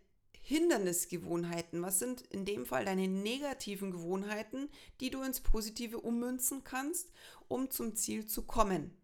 [0.42, 1.82] Hindernisgewohnheiten?
[1.82, 4.68] Was sind in dem Fall deine negativen Gewohnheiten,
[5.00, 7.10] die du ins Positive ummünzen kannst,
[7.48, 8.96] um zum Ziel zu kommen?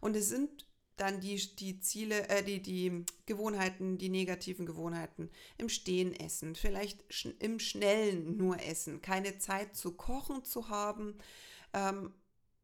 [0.00, 0.64] Und es sind
[1.00, 5.30] dann die, die Ziele, äh, die, die Gewohnheiten, die negativen Gewohnheiten.
[5.56, 11.16] Im Stehen essen, vielleicht sch im Schnellen nur essen, keine Zeit zu kochen zu haben,
[11.72, 12.12] ähm,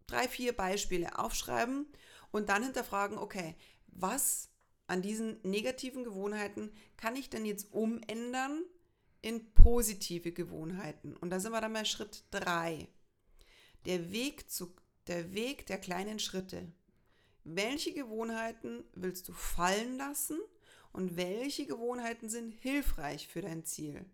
[0.07, 1.87] drei, vier Beispiele aufschreiben
[2.31, 3.57] und dann hinterfragen, okay,
[3.89, 4.51] was
[4.87, 8.63] an diesen negativen Gewohnheiten kann ich denn jetzt umändern
[9.23, 11.17] in positive Gewohnheiten?
[11.17, 12.89] Und da sind wir dann bei Schritt 3.
[13.85, 14.75] Der Weg, zu,
[15.07, 16.73] der Weg der kleinen Schritte.
[17.45, 20.39] Welche Gewohnheiten willst du fallen lassen
[20.93, 24.05] und welche Gewohnheiten sind hilfreich für dein Ziel?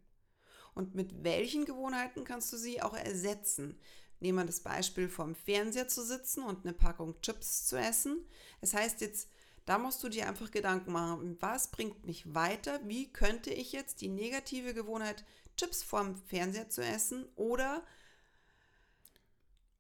[0.75, 3.79] Und mit welchen Gewohnheiten kannst du sie auch ersetzen?
[4.23, 8.25] Nehmen wir das Beispiel vom Fernseher zu sitzen und eine Packung Chips zu essen.
[8.61, 9.29] Das heißt jetzt,
[9.65, 12.81] da musst du dir einfach Gedanken machen, was bringt mich weiter?
[12.87, 15.25] Wie könnte ich jetzt die negative Gewohnheit,
[15.57, 17.83] Chips vorm Fernseher zu essen oder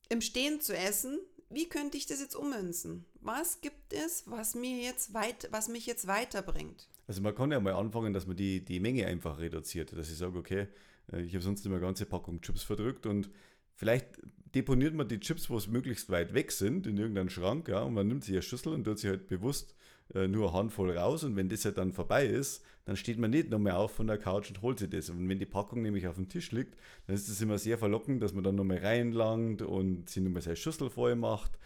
[0.08, 3.04] im Stehen zu essen, wie könnte ich das jetzt ummünzen?
[3.20, 6.88] Was gibt es, was mir jetzt weit, was mich jetzt weiterbringt?
[7.06, 10.18] Also man kann ja mal anfangen, dass man die, die Menge einfach reduziert, dass ich
[10.18, 10.66] sage, okay,
[11.12, 13.30] äh, ich habe sonst immer eine ganze Packung Chips verdrückt und
[13.74, 14.06] vielleicht
[14.54, 17.94] deponiert man die Chips, wo es möglichst weit weg sind, in irgendeinen Schrank, ja, und
[17.94, 19.74] man nimmt sich eine Schüssel und tut sie halt bewusst
[20.14, 23.30] äh, nur eine Handvoll raus und wenn das halt dann vorbei ist, dann steht man
[23.30, 25.08] nicht noch mehr auf von der Couch und holt sich das.
[25.08, 28.22] Und wenn die Packung nämlich auf dem Tisch liegt, dann ist es immer sehr verlockend,
[28.22, 31.58] dass man dann nochmal reinlangt und sich nochmal seine Schüssel voll macht.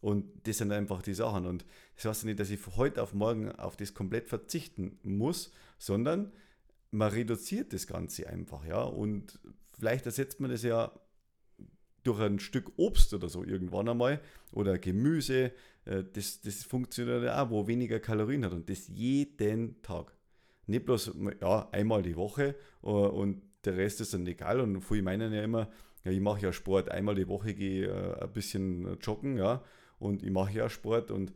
[0.00, 1.46] Und das sind einfach die Sachen.
[1.46, 5.52] Und das heißt nicht, dass ich von heute auf morgen auf das komplett verzichten muss,
[5.78, 6.32] sondern
[6.90, 8.82] man reduziert das Ganze einfach, ja.
[8.82, 9.38] Und
[9.78, 10.92] vielleicht ersetzt man das ja
[12.04, 14.20] durch ein Stück Obst oder so irgendwann einmal
[14.52, 15.52] oder Gemüse.
[15.84, 20.12] Äh, das, das funktioniert auch, wo weniger Kalorien hat und das jeden Tag.
[20.66, 24.60] Nicht bloß ja, einmal die Woche äh, und der Rest ist dann egal.
[24.60, 25.70] Und viele meinen ja immer,
[26.04, 29.62] ja, ich mache ja Sport, einmal die Woche gehe äh, ein bisschen joggen, ja,
[29.98, 31.32] und ich mache ja Sport und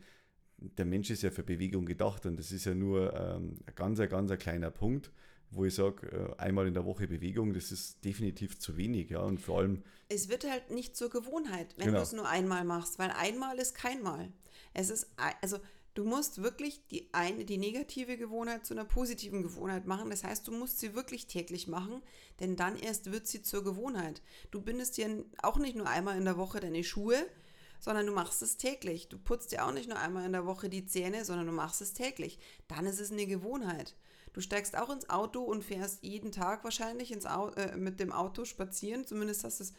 [0.58, 3.98] der Mensch ist ja für Bewegung gedacht und das ist ja nur ähm, ein ganz,
[3.98, 5.12] ganz ein kleiner Punkt,
[5.50, 9.20] wo ich sage, äh, einmal in der Woche Bewegung, das ist definitiv zu wenig, ja,
[9.20, 9.82] und vor allem...
[10.08, 11.98] Es wird halt nicht zur Gewohnheit, wenn genau.
[11.98, 14.32] du es nur einmal machst, weil einmal ist kein Mal.
[14.74, 15.08] Es ist,
[15.40, 15.58] also
[15.98, 20.10] Du musst wirklich die eine, die negative Gewohnheit zu einer positiven Gewohnheit machen.
[20.10, 22.02] Das heißt, du musst sie wirklich täglich machen,
[22.38, 24.22] denn dann erst wird sie zur Gewohnheit.
[24.52, 27.16] Du bindest dir auch nicht nur einmal in der Woche deine Schuhe,
[27.80, 29.08] sondern du machst es täglich.
[29.08, 31.80] Du putzt dir auch nicht nur einmal in der Woche die Zähne, sondern du machst
[31.80, 32.38] es täglich.
[32.68, 33.96] Dann ist es eine Gewohnheit.
[34.32, 38.12] Du steigst auch ins Auto und fährst jeden Tag wahrscheinlich ins Auto, äh, mit dem
[38.12, 39.06] Auto spazieren.
[39.06, 39.72] Zumindest hast du es,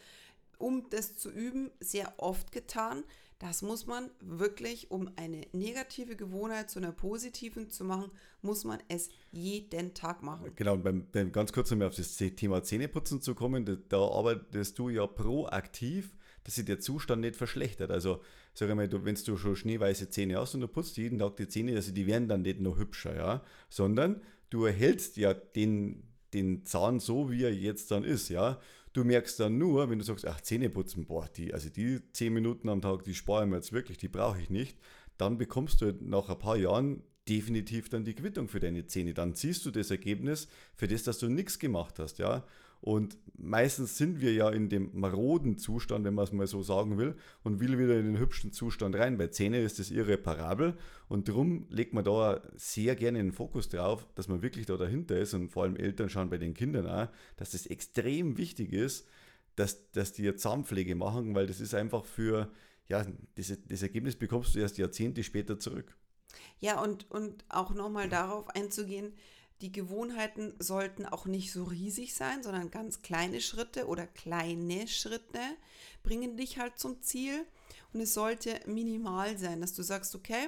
[0.57, 3.03] um das zu üben, sehr oft getan.
[3.39, 8.79] Das muss man wirklich, um eine negative Gewohnheit zu einer positiven zu machen, muss man
[8.89, 10.51] es jeden Tag machen.
[10.57, 13.97] Genau, und beim, beim ganz kurz nochmal auf das Thema Zähneputzen zu kommen, da, da
[13.97, 17.91] arbeitest du ja proaktiv, dass sich der Zustand nicht verschlechtert.
[17.91, 18.21] Also,
[18.53, 21.75] sag mal, wenn du schon schneeweiße Zähne hast und du putzt jeden Tag die Zähne,
[21.75, 26.99] also die werden dann nicht noch hübscher, ja, sondern du erhältst ja den, den Zahn
[26.99, 28.59] so, wie er jetzt dann ist, ja.
[28.93, 32.33] Du merkst dann nur, wenn du sagst, ach, Zähne putzen, boah, die, also die 10
[32.33, 34.77] Minuten am Tag, die spare ich mir jetzt wirklich, die brauche ich nicht,
[35.17, 39.13] dann bekommst du nach ein paar Jahren definitiv dann die Quittung für deine Zähne.
[39.13, 42.43] Dann siehst du das Ergebnis für das, dass du nichts gemacht hast, ja.
[42.81, 46.97] Und meistens sind wir ja in dem maroden Zustand, wenn man es mal so sagen
[46.97, 49.17] will, und will wieder in den hübschen Zustand rein.
[49.17, 54.07] Bei Zähne ist das irreparabel und darum legt man da sehr gerne den Fokus drauf,
[54.15, 57.09] dass man wirklich da dahinter ist und vor allem Eltern schauen bei den Kindern auch,
[57.35, 59.07] dass das extrem wichtig ist,
[59.55, 62.49] dass, dass die Zahnpflege machen, weil das ist einfach für,
[62.87, 65.97] ja, das, das Ergebnis bekommst du erst Jahrzehnte später zurück.
[66.59, 69.13] Ja, und, und auch nochmal darauf einzugehen,
[69.61, 75.39] die Gewohnheiten sollten auch nicht so riesig sein, sondern ganz kleine Schritte oder kleine Schritte
[76.01, 77.45] bringen dich halt zum Ziel.
[77.91, 80.47] Und es sollte minimal sein, dass du sagst, okay,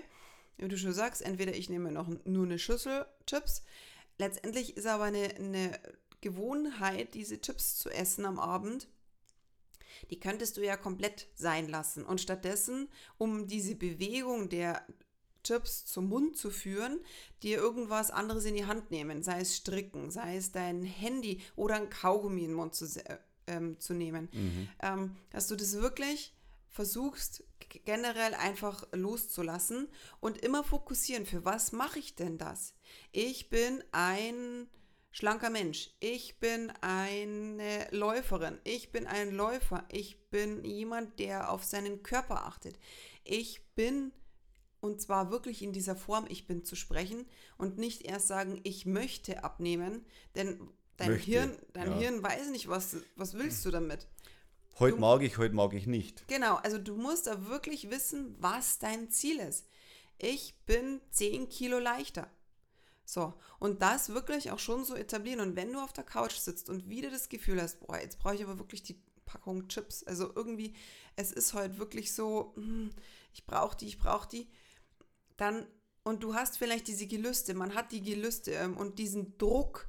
[0.58, 3.64] wie du schon sagst, entweder ich nehme noch nur eine Schüssel Chips.
[4.18, 5.80] Letztendlich ist aber eine, eine
[6.22, 8.88] Gewohnheit, diese Chips zu essen am Abend,
[10.10, 12.06] die könntest du ja komplett sein lassen.
[12.06, 14.86] Und stattdessen, um diese Bewegung der
[15.44, 17.00] Chips zum Mund zu führen,
[17.44, 21.76] dir irgendwas anderes in die Hand nehmen, sei es stricken, sei es dein Handy oder
[21.76, 24.30] ein Kaugummi in den Mund zu, äh, ähm, zu nehmen.
[24.32, 24.70] Mhm.
[24.82, 26.34] Ähm, dass du das wirklich
[26.70, 27.44] versuchst,
[27.86, 29.88] generell einfach loszulassen
[30.20, 32.74] und immer fokussieren, für was mache ich denn das?
[33.12, 34.68] Ich bin ein
[35.12, 41.64] schlanker Mensch, ich bin eine Läuferin, ich bin ein Läufer, ich bin jemand, der auf
[41.64, 42.80] seinen Körper achtet.
[43.24, 44.14] Ich bin
[44.82, 47.26] und zwar wirklich in dieser Form, ich bin zu sprechen
[47.58, 50.60] und nicht erst sagen, ich möchte abnehmen, denn
[50.98, 51.98] dein möchte, Hirn, dein ja.
[51.98, 54.08] Hirn weiß nicht, was, was willst du damit.
[54.80, 56.28] Heute du, mag ich, heute mag ich nicht.
[56.28, 59.68] Genau, also du musst da wirklich wissen, was dein Ziel ist.
[60.18, 62.28] Ich bin 10 Kilo leichter.
[63.06, 65.42] So, und das wirklich auch schon so etablieren.
[65.42, 68.36] Und wenn du auf der Couch sitzt und wieder das Gefühl hast, boah, jetzt brauche
[68.36, 70.04] ich aber wirklich die Packung Chips.
[70.04, 70.74] Also irgendwie,
[71.16, 72.92] es ist heute wirklich so, hm,
[73.34, 74.48] ich brauche die, ich brauche die
[75.42, 75.66] dann
[76.04, 79.88] und du hast vielleicht diese Gelüste, man hat die Gelüste ähm, und diesen Druck.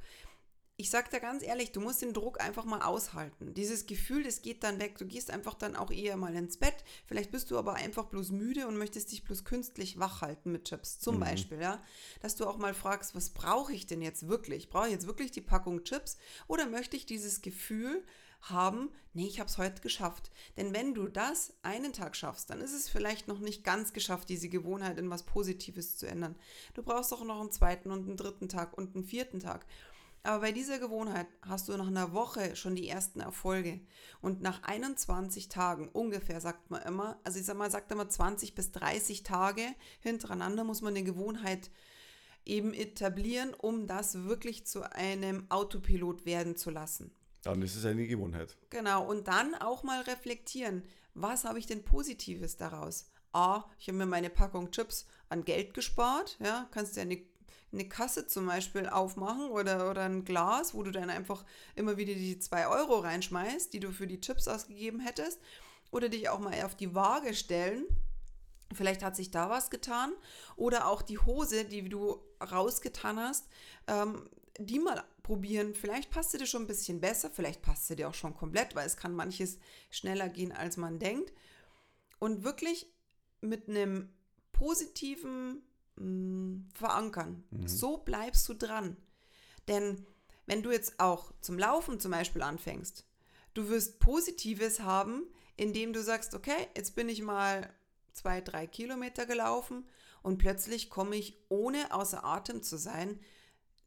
[0.76, 3.54] Ich sag dir ganz ehrlich, du musst den Druck einfach mal aushalten.
[3.54, 4.98] Dieses Gefühl, das geht dann weg.
[4.98, 6.74] Du gehst einfach dann auch eher mal ins Bett.
[7.06, 10.64] Vielleicht bist du aber einfach bloß müde und möchtest dich bloß künstlich wach halten mit
[10.64, 10.98] Chips.
[10.98, 11.20] Zum mhm.
[11.20, 11.82] Beispiel, ja.
[12.20, 14.70] Dass du auch mal fragst, was brauche ich denn jetzt wirklich?
[14.70, 18.04] Brauche ich jetzt wirklich die Packung Chips oder möchte ich dieses Gefühl
[18.42, 20.31] haben, nee, ich habe es heute geschafft.
[20.57, 24.28] Denn wenn du das einen Tag schaffst, dann ist es vielleicht noch nicht ganz geschafft,
[24.28, 26.37] diese Gewohnheit in was Positives zu ändern.
[26.74, 29.66] Du brauchst auch noch einen zweiten und einen dritten Tag und einen vierten Tag.
[30.24, 33.81] Aber bei dieser Gewohnheit hast du nach einer Woche schon die ersten Erfolge.
[34.20, 38.55] Und nach 21 Tagen ungefähr, sagt man immer, also ich sag mal, sagt immer 20
[38.55, 39.66] bis 30 Tage
[40.00, 41.70] hintereinander muss man eine Gewohnheit
[42.44, 47.11] eben etablieren, um das wirklich zu einem Autopilot werden zu lassen.
[47.42, 48.57] Dann ist es eine Gewohnheit.
[48.70, 53.11] Genau, und dann auch mal reflektieren, was habe ich denn Positives daraus?
[53.33, 57.22] A, ich habe mir meine Packung Chips an Geld gespart, ja, kannst ja eine,
[57.72, 62.14] eine Kasse zum Beispiel aufmachen oder, oder ein Glas, wo du dann einfach immer wieder
[62.14, 65.40] die 2 Euro reinschmeißt, die du für die Chips ausgegeben hättest.
[65.90, 67.85] Oder dich auch mal auf die Waage stellen.
[68.72, 70.12] Vielleicht hat sich da was getan.
[70.57, 73.46] Oder auch die Hose, die du rausgetan hast,
[73.87, 74.28] ähm,
[74.59, 75.74] die mal probieren.
[75.74, 78.74] Vielleicht passt sie dir schon ein bisschen besser, vielleicht passt sie dir auch schon komplett,
[78.74, 79.58] weil es kann manches
[79.90, 81.32] schneller gehen, als man denkt.
[82.18, 82.87] Und wirklich
[83.40, 84.08] mit einem
[84.52, 85.62] positiven
[85.96, 87.44] mh, mm, Verankern.
[87.50, 87.68] Mhm.
[87.68, 88.96] So bleibst du dran.
[89.68, 90.06] Denn
[90.46, 93.04] wenn du jetzt auch zum Laufen zum Beispiel anfängst,
[93.54, 95.24] du wirst Positives haben,
[95.56, 97.72] indem du sagst, okay, jetzt bin ich mal
[98.12, 99.88] zwei, drei Kilometer gelaufen
[100.22, 103.20] und plötzlich komme ich, ohne außer Atem zu sein,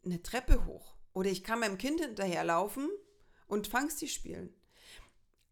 [0.03, 0.94] eine Treppe hoch.
[1.15, 2.89] Oder ich kann meinem Kind hinterherlaufen
[3.47, 4.53] und Fangsti spielen.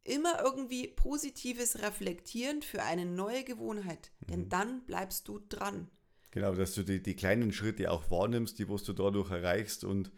[0.04, 4.50] Immer irgendwie positives Reflektieren für eine neue Gewohnheit, denn mhm.
[4.50, 5.90] dann bleibst du dran.
[6.32, 10.12] Genau, dass du die, die kleinen Schritte auch wahrnimmst, die was du dadurch erreichst und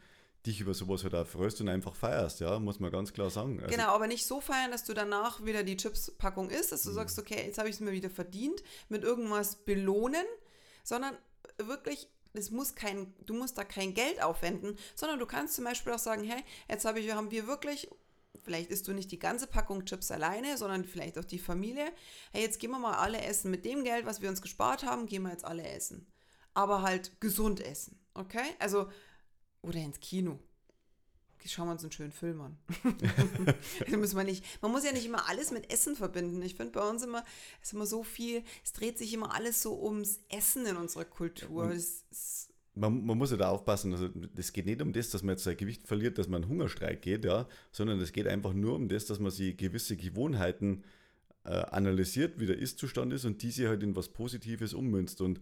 [0.48, 3.60] dich über sowas halt auch freust und einfach feierst, ja, muss man ganz klar sagen.
[3.60, 6.90] Also genau, aber nicht so feiern, dass du danach wieder die Chips-Packung isst, dass du
[6.90, 6.96] mhm.
[6.96, 10.26] sagst, okay, jetzt habe ich es mir wieder verdient, mit irgendwas belohnen,
[10.84, 11.16] sondern
[11.58, 15.94] wirklich es muss kein, du musst da kein Geld aufwenden, sondern du kannst zum Beispiel
[15.94, 17.90] auch sagen, hey, jetzt habe ich, haben wir wirklich,
[18.44, 21.92] vielleicht isst du nicht die ganze Packung Chips alleine, sondern vielleicht auch die Familie.
[22.32, 23.52] Hey, jetzt gehen wir mal alle essen.
[23.52, 26.12] Mit dem Geld, was wir uns gespart haben, gehen wir jetzt alle essen.
[26.54, 28.56] Aber halt gesund essen, okay?
[28.60, 28.90] Also,
[29.62, 30.40] oder ins Kino
[31.54, 32.58] schauen wir uns einen schönen Film an.
[33.98, 36.42] muss man, nicht, man muss ja nicht immer alles mit Essen verbinden.
[36.42, 37.24] Ich finde bei uns immer,
[37.62, 41.72] ist immer so viel, es dreht sich immer alles so ums Essen in unserer Kultur.
[42.76, 45.44] man, man, muss ja da aufpassen, also es geht nicht um das, dass man jetzt
[45.44, 48.88] sein Gewicht verliert, dass man einen Hungerstreik geht, ja, sondern es geht einfach nur um
[48.88, 50.84] das, dass man sich gewisse Gewohnheiten
[51.46, 55.22] äh, analysiert, wie der Ist-Zustand ist und diese halt in was Positives ummünzt.
[55.22, 55.40] Und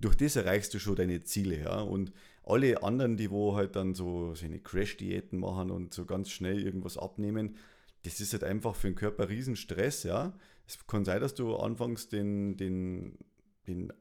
[0.00, 1.80] durch das erreichst du schon deine Ziele, ja.
[1.80, 2.12] Und
[2.46, 6.96] alle anderen, die wo halt dann so seine Crash-Diäten machen und so ganz schnell irgendwas
[6.96, 7.56] abnehmen,
[8.04, 10.32] das ist halt einfach für den Körper riesen Stress, ja.
[10.66, 13.18] Es kann sein, dass du anfangs den, den,
[13.66, 13.92] den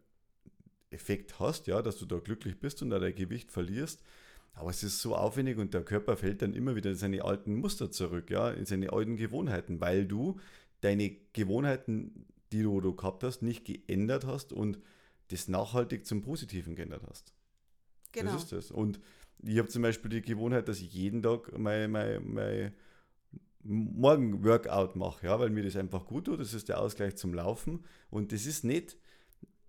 [0.91, 4.01] Effekt hast, ja, dass du da glücklich bist und da dein Gewicht verlierst.
[4.53, 7.55] Aber es ist so aufwendig und der Körper fällt dann immer wieder in seine alten
[7.55, 10.39] Muster zurück, ja, in seine alten Gewohnheiten, weil du
[10.81, 14.79] deine Gewohnheiten, die du, du gehabt hast, nicht geändert hast und
[15.29, 17.34] das nachhaltig zum Positiven geändert hast.
[18.15, 18.31] Genau.
[18.31, 18.71] Das ist das.
[18.71, 18.99] Und
[19.43, 22.73] ich habe zum Beispiel die Gewohnheit, dass ich jeden Tag mein, mein, mein
[23.63, 26.39] Morgen-Workout mache, ja, weil mir das einfach gut tut.
[26.39, 27.83] Das ist der Ausgleich zum Laufen.
[28.09, 28.97] Und das ist nicht,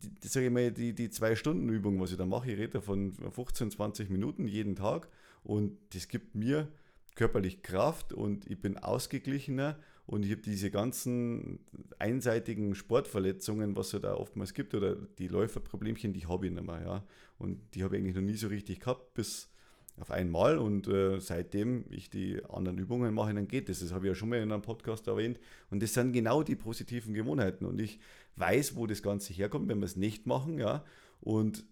[0.01, 2.53] die, sage ich mal, die, die Zwei-Stunden-Übung, was ich da mache.
[2.53, 5.09] Ich rede von 15, 20 Minuten jeden Tag.
[5.43, 6.69] Und das gibt mir
[7.15, 11.59] körperlich Kraft und ich bin ausgeglichener und ich habe diese ganzen
[11.99, 16.81] einseitigen Sportverletzungen, was es da oftmals gibt, oder die Läuferproblemchen, die habe ich nicht mehr.
[16.81, 17.05] Ja.
[17.39, 19.51] Und die habe ich eigentlich noch nie so richtig gehabt, bis
[19.97, 20.59] auf einmal.
[20.59, 23.81] Und äh, seitdem ich die anderen Übungen mache, dann geht das.
[23.81, 25.41] Das habe ich ja schon mal in einem Podcast erwähnt.
[25.71, 27.65] Und das sind genau die positiven Gewohnheiten.
[27.65, 27.99] Und ich
[28.37, 30.59] weiß, wo das Ganze herkommt, wenn wir es nicht machen.
[30.59, 30.85] Ja.
[31.21, 31.65] Und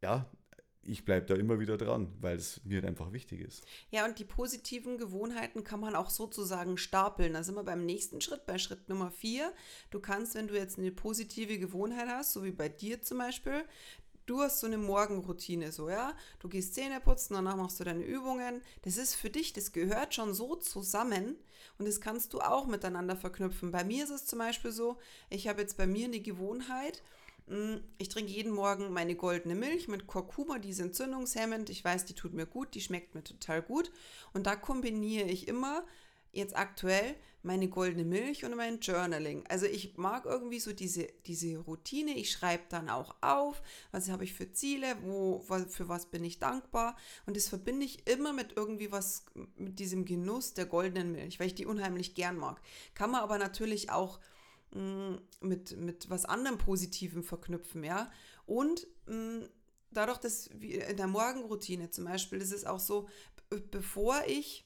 [0.00, 0.30] ja,
[0.86, 3.64] ich bleibe da immer wieder dran, weil es mir halt einfach wichtig ist.
[3.90, 7.34] Ja, und die positiven Gewohnheiten kann man auch sozusagen stapeln.
[7.34, 9.52] Da sind wir beim nächsten Schritt, bei Schritt Nummer vier.
[9.90, 13.64] Du kannst, wenn du jetzt eine positive Gewohnheit hast, so wie bei dir zum Beispiel,
[14.26, 18.04] du hast so eine Morgenroutine, so, ja, du gehst Zähne putzen, danach machst du deine
[18.04, 18.62] Übungen.
[18.82, 21.36] Das ist für dich, das gehört schon so zusammen
[21.78, 23.70] und das kannst du auch miteinander verknüpfen.
[23.70, 24.98] Bei mir ist es zum Beispiel so,
[25.30, 27.02] ich habe jetzt bei mir eine Gewohnheit,
[27.98, 31.68] ich trinke jeden Morgen meine goldene Milch mit Kurkuma, die ist entzündungshemmend.
[31.68, 33.90] Ich weiß, die tut mir gut, die schmeckt mir total gut.
[34.32, 35.84] Und da kombiniere ich immer
[36.32, 39.44] jetzt aktuell meine goldene Milch und mein Journaling.
[39.48, 42.12] Also ich mag irgendwie so diese, diese Routine.
[42.12, 46.38] Ich schreibe dann auch auf, was habe ich für Ziele, wo, für was bin ich
[46.38, 46.96] dankbar.
[47.26, 49.26] Und das verbinde ich immer mit irgendwie was,
[49.56, 52.62] mit diesem Genuss der goldenen Milch, weil ich die unheimlich gern mag.
[52.94, 54.18] Kann man aber natürlich auch
[54.74, 58.10] mm, mit, mit was anderem Positivem verknüpfen, ja.
[58.46, 59.48] Und mh, mm,
[59.90, 63.08] dadurch, dass in der Morgenroutine zum Beispiel, ist auch so,
[63.70, 64.64] bevor ich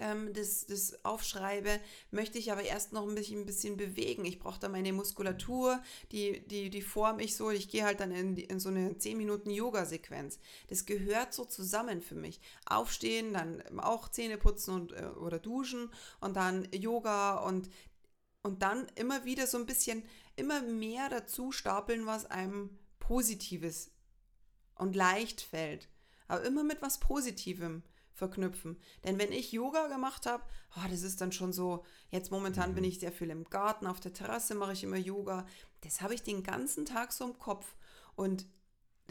[0.00, 4.24] ähm, das, das aufschreibe, möchte ich aber erst noch ein bisschen, ein bisschen bewegen.
[4.24, 7.50] Ich brauche da meine Muskulatur, die, die, die form ich so.
[7.50, 10.38] Ich gehe halt dann in, in so eine 10 Minuten Yoga-Sequenz.
[10.68, 12.40] Das gehört so zusammen für mich.
[12.66, 17.68] Aufstehen, dann auch Zähne putzen und, äh, oder duschen und dann Yoga und,
[18.42, 20.02] und dann immer wieder so ein bisschen,
[20.36, 23.90] immer mehr dazu stapeln, was einem Positives
[24.74, 25.88] und leicht fällt.
[26.28, 27.82] Aber immer mit was Positivem
[28.14, 28.78] verknüpfen.
[29.04, 30.44] Denn wenn ich Yoga gemacht habe,
[30.76, 32.74] oh, das ist dann schon so, jetzt momentan mhm.
[32.76, 35.46] bin ich sehr viel im Garten, auf der Terrasse mache ich immer Yoga.
[35.82, 37.76] Das habe ich den ganzen Tag so im Kopf.
[38.14, 38.46] Und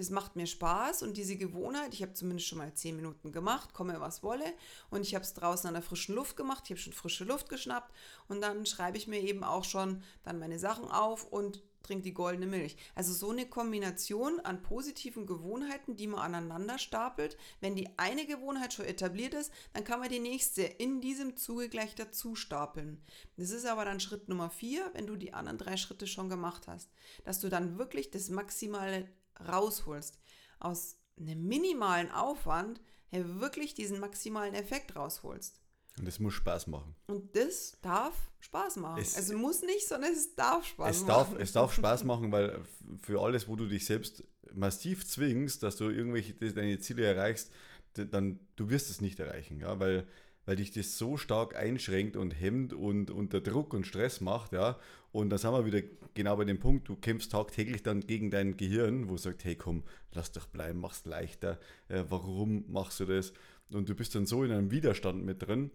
[0.01, 3.71] das macht mir Spaß und diese Gewohnheit, ich habe zumindest schon mal zehn Minuten gemacht,
[3.75, 4.53] komme was wolle
[4.89, 7.49] und ich habe es draußen an der frischen Luft gemacht, ich habe schon frische Luft
[7.49, 7.93] geschnappt
[8.27, 12.13] und dann schreibe ich mir eben auch schon dann meine Sachen auf und trinke die
[12.13, 12.77] goldene Milch.
[12.95, 17.37] Also so eine Kombination an positiven Gewohnheiten, die man aneinander stapelt.
[17.59, 21.69] Wenn die eine Gewohnheit schon etabliert ist, dann kann man die nächste in diesem Zuge
[21.69, 23.03] gleich dazu stapeln.
[23.37, 26.67] Das ist aber dann Schritt Nummer vier, wenn du die anderen drei Schritte schon gemacht
[26.67, 26.91] hast.
[27.23, 29.07] Dass du dann wirklich das Maximale
[29.47, 30.19] rausholst.
[30.59, 35.59] Aus einem minimalen Aufwand wirklich diesen maximalen Effekt rausholst.
[35.97, 36.95] Und das muss Spaß machen.
[37.07, 39.01] Und das darf Spaß machen.
[39.01, 41.07] Es, also muss nicht, sondern es darf Spaß es machen.
[41.07, 42.63] Darf, es darf Spaß machen, weil
[43.01, 44.23] für alles, wo du dich selbst
[44.53, 47.51] massiv zwingst, dass du irgendwelche deine Ziele erreichst,
[47.93, 50.07] dann du wirst es nicht erreichen, ja, weil
[50.51, 54.77] weil dich das so stark einschränkt und hemmt und unter Druck und Stress macht, ja.
[55.13, 55.81] Und da sind wir wieder
[56.13, 59.85] genau bei dem Punkt, du kämpfst tagtäglich dann gegen dein Gehirn, wo sagt, hey komm,
[60.11, 63.31] lass doch bleiben, mach's leichter, äh, warum machst du das?
[63.69, 65.71] Und du bist dann so in einem Widerstand mit drin,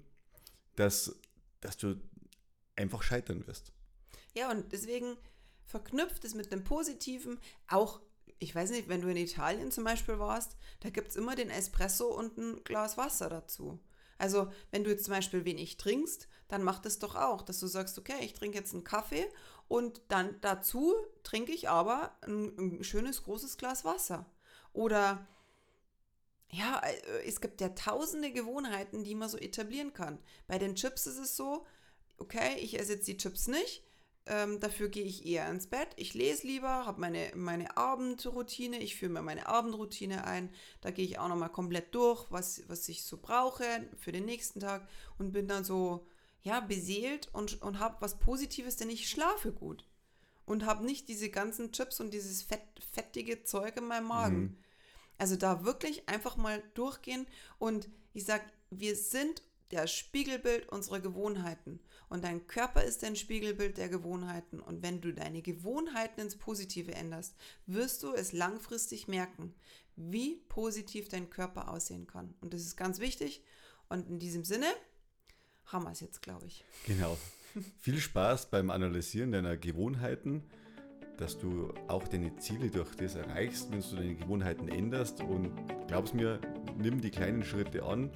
[0.74, 1.18] dass,
[1.62, 1.98] dass du
[2.76, 3.72] einfach scheitern wirst.
[4.34, 5.16] Ja, und deswegen
[5.64, 8.02] verknüpft es mit dem Positiven auch
[8.38, 11.48] ich weiß nicht, wenn du in Italien zum Beispiel warst, da gibt es immer den
[11.48, 13.80] Espresso und ein Glas Wasser dazu.
[14.18, 17.66] Also, wenn du jetzt zum Beispiel wenig trinkst, dann mach das doch auch, dass du
[17.66, 19.26] sagst, okay, ich trinke jetzt einen Kaffee
[19.68, 24.26] und dann dazu trinke ich aber ein, ein schönes großes Glas Wasser.
[24.72, 25.26] Oder
[26.50, 30.18] ja, äh, es gibt ja tausende Gewohnheiten, die man so etablieren kann.
[30.46, 31.66] Bei den Chips ist es so,
[32.18, 33.82] okay, ich esse jetzt die Chips nicht,
[34.26, 35.88] ähm, dafür gehe ich eher ins Bett.
[35.96, 38.80] Ich lese lieber, habe meine, meine Abendroutine.
[38.80, 40.50] Ich führe mir meine Abendroutine ein.
[40.80, 43.64] Da gehe ich auch nochmal komplett durch, was, was ich so brauche
[43.98, 46.06] für den nächsten Tag und bin dann so,
[46.42, 49.86] ja, beseelt und, und habe was Positives, denn ich schlafe gut.
[50.44, 52.62] Und habe nicht diese ganzen Chips und dieses fett,
[52.92, 54.40] fettige Zeug in meinem Magen.
[54.40, 54.56] Mhm.
[55.18, 57.26] Also da wirklich einfach mal durchgehen
[57.58, 61.80] und ich sage, wir sind das Spiegelbild unserer Gewohnheiten.
[62.08, 64.60] Und dein Körper ist ein Spiegelbild der Gewohnheiten.
[64.60, 67.34] Und wenn du deine Gewohnheiten ins Positive änderst,
[67.66, 69.54] wirst du es langfristig merken,
[69.96, 72.34] wie positiv dein Körper aussehen kann.
[72.40, 73.42] Und das ist ganz wichtig.
[73.88, 74.66] Und in diesem Sinne
[75.66, 76.64] haben wir es jetzt, glaube ich.
[76.86, 77.16] Genau.
[77.78, 80.44] Viel Spaß beim Analysieren deiner Gewohnheiten,
[81.16, 85.22] dass du auch deine Ziele durch das erreichst, wenn du deine Gewohnheiten änderst.
[85.22, 85.50] Und
[85.88, 86.40] glaub's mir,
[86.76, 88.10] nimm die kleinen Schritte an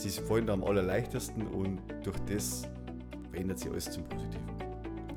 [0.00, 2.66] Sie fallen da am allerleichtesten und durch das
[3.30, 4.48] verändert sich alles zum Positiven.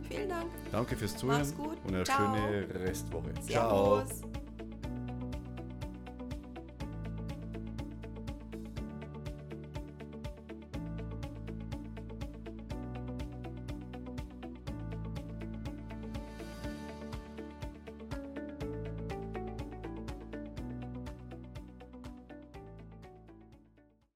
[0.09, 0.47] Vielen Dank.
[0.71, 1.53] Danke fürs Zuhören
[1.85, 2.35] und eine Ciao.
[2.35, 3.29] schöne Restwoche.
[3.41, 4.09] Servus.
[4.09, 4.32] Ciao.